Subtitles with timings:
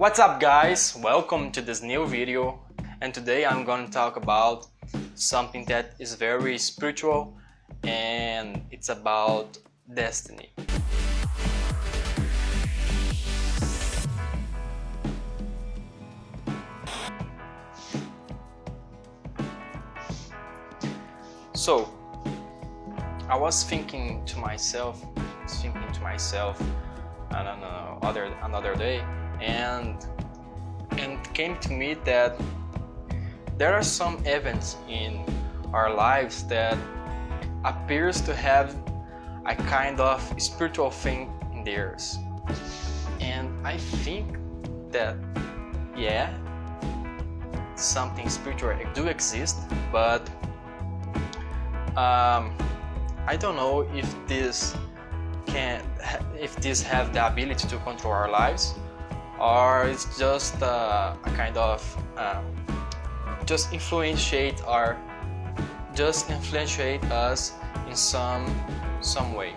[0.00, 0.96] What's up guys?
[0.96, 2.58] Welcome to this new video
[3.02, 4.66] and today I'm going to talk about
[5.14, 7.36] something that is very spiritual
[7.82, 9.58] and it's about
[9.92, 10.54] destiny.
[21.52, 21.92] So,
[23.28, 25.04] I was thinking to myself,
[25.46, 26.58] thinking to myself,
[27.32, 29.04] I don't know, other another day,
[29.40, 29.89] and and
[31.40, 32.38] came to me that
[33.56, 35.24] there are some events in
[35.72, 36.76] our lives that
[37.64, 38.76] appears to have
[39.46, 42.18] a kind of spiritual thing in theirs
[43.22, 44.26] and i think
[44.90, 45.16] that
[45.96, 46.28] yeah
[47.74, 49.56] something spiritual do exist
[49.90, 50.22] but
[51.96, 52.52] um,
[53.32, 54.76] i don't know if this
[55.46, 55.80] can
[56.38, 58.74] if this have the ability to control our lives
[59.40, 61.80] or it's just uh, a kind of
[62.16, 62.42] uh,
[63.46, 64.96] just influentiate our
[65.94, 67.54] just influentiate us
[67.88, 68.44] in some
[69.00, 69.54] some way.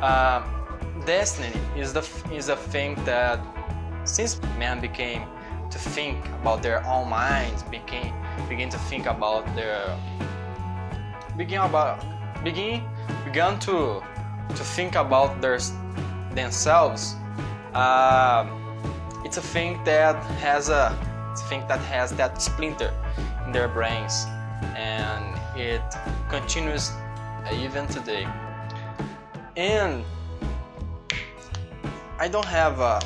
[0.00, 0.42] Uh,
[1.06, 3.40] destiny is the is a thing that
[4.04, 5.26] since man became
[5.70, 8.12] to think about their own minds begin
[8.48, 9.98] begin to think about their
[11.36, 12.04] begin about
[12.44, 12.82] begin
[13.24, 14.02] began to
[14.50, 15.58] to think about their
[16.34, 17.16] themselves
[17.74, 18.46] uh,
[19.24, 20.90] it's a thing that has a
[21.48, 22.92] thing that has that splinter
[23.46, 24.26] in their brains
[24.76, 25.24] and
[25.56, 25.82] it
[26.28, 26.92] continues
[27.52, 28.26] even today.
[29.56, 30.04] And
[32.22, 33.00] i don't have a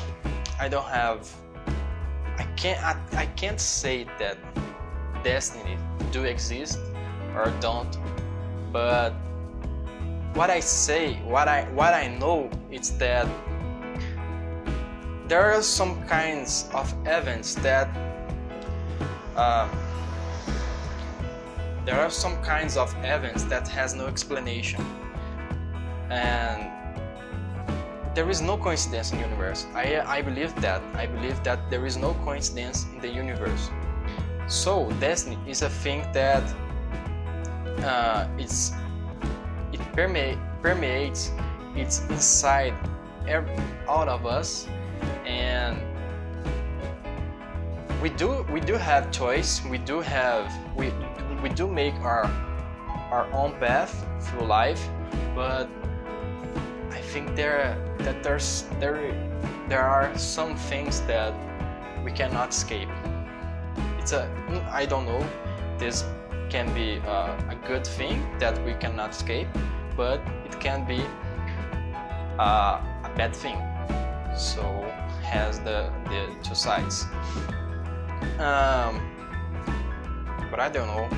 [0.59, 1.27] i don't have
[2.37, 4.37] i can't I, I can't say that
[5.23, 5.75] destiny
[6.11, 6.77] do exist
[7.35, 7.97] or don't
[8.71, 9.09] but
[10.35, 13.27] what i say what i what i know is that
[15.27, 17.89] there are some kinds of events that
[19.35, 19.67] uh,
[21.85, 24.83] there are some kinds of events that has no explanation.
[26.09, 26.71] And
[28.15, 29.67] there is no coincidence in the universe.
[29.73, 33.69] I, I believe that i believe that there is no coincidence in the universe.
[34.47, 36.43] So destiny is a thing that
[37.83, 38.71] uh, it's
[39.73, 41.31] it permeate, permeates
[41.75, 42.73] it's inside
[43.27, 43.53] every,
[43.87, 44.67] all of us
[45.27, 45.77] and
[48.01, 49.61] we do we do have choice.
[49.65, 50.93] We do have we
[51.43, 52.25] we do make our
[53.11, 54.81] our own path through life.
[55.35, 55.69] But
[56.91, 59.13] i think there that there's there
[59.69, 61.33] there are some things that
[62.03, 62.89] we cannot escape.
[63.99, 64.25] It's a
[64.71, 65.23] i don't know
[65.77, 66.05] this
[66.49, 69.47] can be a, good thing that we cannot escape
[69.97, 71.01] but it can be
[72.39, 73.57] uh, a bad thing.
[74.37, 74.63] So
[75.27, 77.05] has the, the two sides.
[78.39, 79.01] Um,
[80.49, 81.09] but I don't know.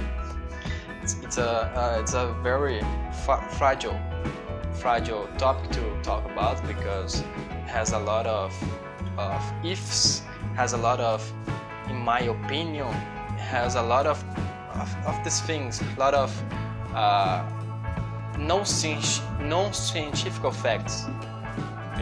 [1.02, 2.82] It's, it's a uh, it's a very
[3.58, 4.00] fragile
[4.74, 8.54] fragile topic to talk about because it has a lot of,
[9.18, 10.22] of ifs
[10.56, 11.22] has a lot of
[11.90, 12.88] in my opinion
[13.38, 14.24] has a lot of
[14.76, 16.32] of, of these things a lot of
[16.94, 17.44] uh,
[18.38, 18.64] no,
[19.42, 21.06] no scientific facts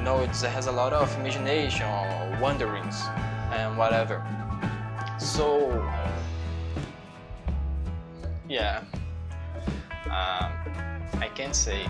[0.08, 2.98] know it has a lot of imagination or wanderings
[3.52, 4.18] and whatever.
[5.20, 5.46] So
[8.48, 8.86] yeah.
[10.06, 10.50] Um,
[11.26, 11.82] I can say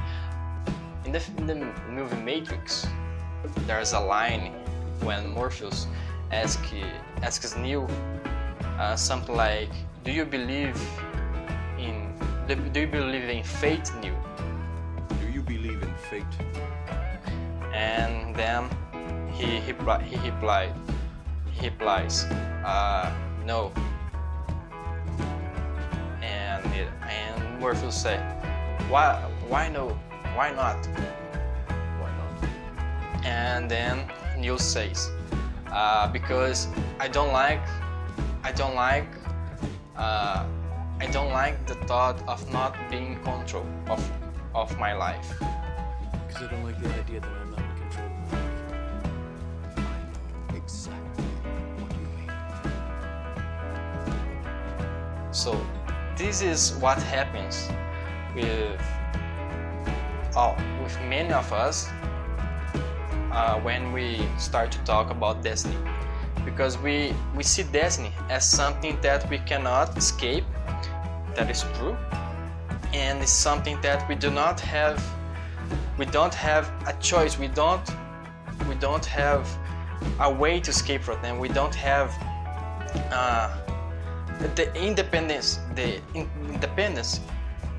[1.06, 1.58] in the, in the
[1.98, 2.88] movie Matrix
[3.68, 4.46] there's a line
[5.02, 5.86] when Morpheus
[6.32, 6.74] asks
[7.22, 7.86] asks Neo
[8.80, 9.74] uh, something like
[10.04, 10.78] do you believe
[11.78, 11.96] in
[12.48, 14.18] do you believe in fate Neo?
[15.22, 16.34] Do you believe in fate
[17.78, 18.70] and then
[19.32, 19.74] he he,
[20.18, 20.74] he replied
[21.54, 22.26] he replies
[22.66, 23.14] uh,
[23.46, 23.72] no.
[26.22, 28.22] And it, and Morpheus said
[28.90, 29.16] why
[29.48, 29.90] why no
[30.34, 30.86] why not?
[32.02, 33.26] Why not?
[33.26, 35.10] And then Neo says
[35.72, 36.68] uh, because
[37.00, 37.62] I don't like
[38.44, 39.08] I don't like
[39.96, 40.46] uh,
[41.00, 44.02] I don't like the thought of not being in control of
[44.56, 45.30] of my life.
[46.28, 47.77] Because I don't like the idea that I'm not
[55.32, 55.56] So
[56.18, 57.70] this is what happens
[58.36, 58.82] with
[60.36, 61.88] oh, with many of us
[63.32, 65.78] uh, when we start to talk about destiny.
[66.44, 70.44] Because we we see destiny as something that we cannot escape
[71.36, 71.96] that is true
[72.94, 74.98] and it's something that we do not have
[75.98, 77.90] we don't have a choice we don't
[78.68, 79.48] we don't have
[80.20, 81.40] a way to escape from them.
[81.40, 82.12] We don't have
[83.12, 83.56] uh,
[84.56, 87.20] the independence, the in- independence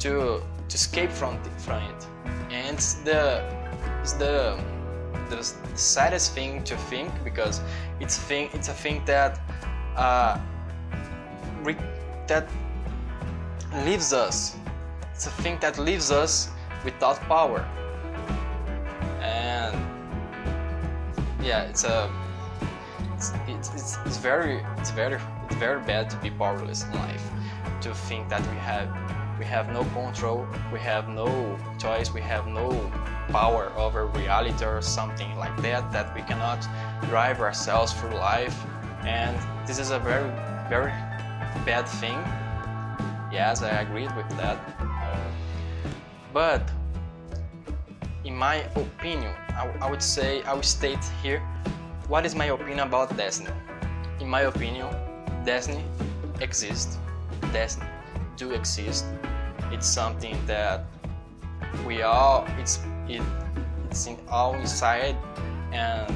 [0.00, 2.06] to to escape from the, from it.
[2.50, 3.42] And it's the
[4.00, 4.58] it's the
[5.30, 5.42] the
[5.74, 7.60] saddest thing to think because
[8.00, 9.40] it's thing it's a thing that
[9.96, 10.38] uh,
[11.62, 11.76] re-
[12.26, 12.48] that
[13.84, 14.56] leaves us.
[15.12, 16.50] It's a thing that leaves us
[16.84, 17.66] without power.
[21.48, 22.10] Yeah, it's a
[23.14, 27.24] it's, it's, it's, it's very it's very it's very bad to be powerless in life.
[27.80, 28.88] To think that we have
[29.38, 31.28] we have no control, we have no
[31.78, 32.68] choice, we have no
[33.28, 36.60] power over reality or something like that that we cannot
[37.08, 38.56] drive ourselves through life
[39.04, 39.36] and
[39.66, 40.30] this is a very
[40.68, 40.92] very
[41.68, 42.18] bad thing
[43.30, 45.30] yes i agreed with that uh,
[46.32, 46.62] but
[48.24, 51.40] in my opinion I, I would say i would state here
[52.08, 53.50] what is my opinion about destiny
[54.20, 54.88] in my opinion
[55.44, 55.84] destiny
[56.40, 56.98] exists.
[57.52, 57.88] Destiny
[58.36, 59.04] do exist.
[59.70, 60.84] It's something that
[61.86, 63.22] we all it's it,
[63.90, 65.16] it's in all inside
[65.72, 66.12] and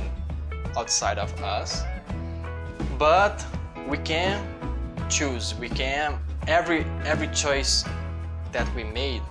[0.77, 1.83] outside of us.
[2.99, 3.44] But
[3.89, 4.44] we can
[5.09, 5.55] choose.
[5.55, 7.85] We can every every choice
[8.53, 9.23] that we made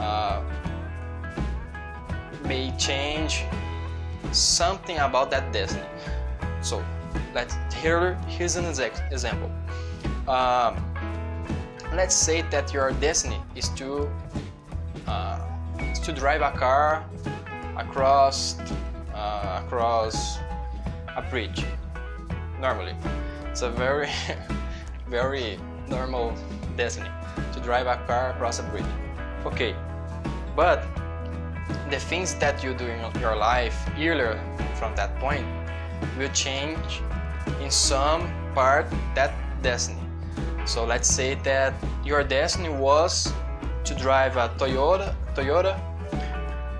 [0.00, 0.42] uh,
[2.44, 3.44] may change
[4.32, 5.86] something about that destiny
[6.62, 6.82] so
[7.34, 9.50] let's here here's an exa- example.
[10.28, 10.76] Um,
[11.92, 14.08] let's say that your destiny is to
[15.06, 15.40] uh,
[15.80, 17.04] is to drive a car
[17.76, 18.58] across
[19.14, 20.38] uh, across
[21.16, 21.64] a bridge
[22.60, 22.94] normally.
[23.50, 24.08] It's a very
[25.08, 25.58] very
[25.88, 26.32] normal
[26.76, 27.10] destiny
[27.52, 28.86] to drive a car across a bridge.
[29.44, 29.74] Okay
[30.54, 30.84] but
[31.90, 34.38] the things that you do in your life earlier
[34.74, 35.46] from that point
[36.18, 37.00] will change
[37.60, 39.32] in some part that
[39.62, 40.02] destiny
[40.64, 41.74] so let's say that
[42.04, 43.32] your destiny was
[43.84, 45.78] to drive a Toyota Toyota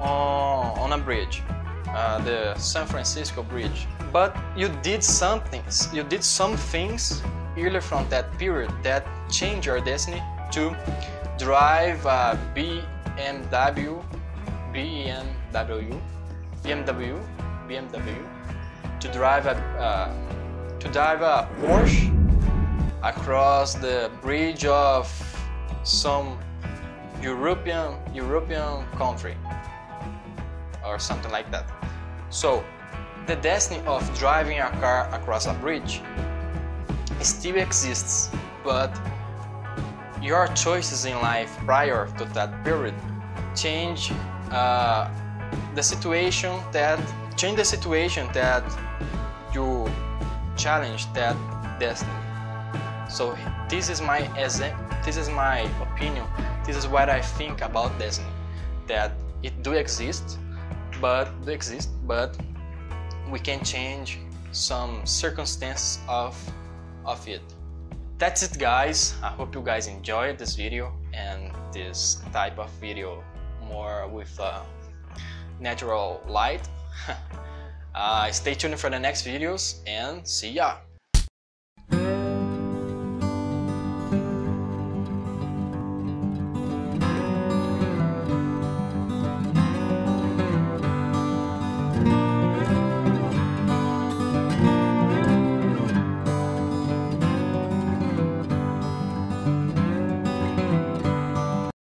[0.00, 1.42] on, on a bridge,
[1.88, 3.86] uh, the San Francisco Bridge.
[4.12, 5.62] But you did something,
[5.92, 7.22] you did some things
[7.56, 10.22] earlier from that period that changed your destiny
[10.52, 10.76] to
[11.38, 14.02] drive a BMW,
[14.72, 16.00] BMW,
[16.62, 17.20] BMW,
[17.69, 22.08] BMW, to drive a uh, to drive a Porsche
[23.02, 25.06] across the bridge of
[25.84, 26.38] some
[27.20, 29.36] European European country
[30.86, 31.66] or something like that.
[32.30, 32.64] So
[33.26, 36.00] the destiny of driving a car across a bridge
[37.20, 38.30] still exists,
[38.64, 38.90] but
[40.22, 42.94] your choices in life prior to that period
[43.54, 44.12] change
[44.52, 45.10] uh,
[45.75, 47.00] the situation that
[47.37, 48.62] change the situation that
[49.54, 49.90] you
[50.56, 51.37] challenge that
[51.81, 52.12] destiny.
[53.08, 53.37] So
[53.69, 54.20] this is my
[55.04, 56.26] this is my opinion.
[56.64, 58.31] This is what I think about destiny.
[58.87, 59.12] That
[59.43, 60.38] it do exist,
[61.00, 62.37] but do exist, but
[63.31, 64.20] we can change
[64.52, 66.37] some circumstances of
[67.04, 67.43] of it.
[68.19, 69.14] That's it guys.
[69.22, 73.25] I hope you guys enjoyed this video and this type of video
[73.69, 74.62] more with uh,
[75.61, 76.69] natural light.
[77.94, 80.76] uh, stay tuned for the next videos and see ya!